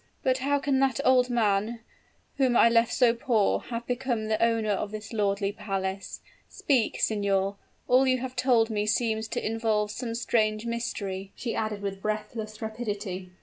[0.23, 1.81] "But how can that old man,
[2.37, 6.21] whom I left so poor, have become the owner of this lordly palace?
[6.49, 7.57] Speak, signor!
[7.87, 12.63] all you have told me seems to involve some strange mystery," she added with breathless
[12.63, 13.29] rapidity.